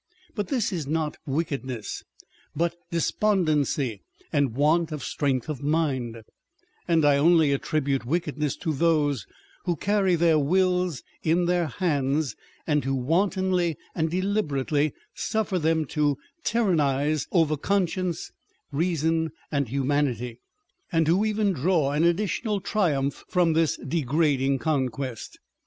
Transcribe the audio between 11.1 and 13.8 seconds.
in their hands, and who wantonly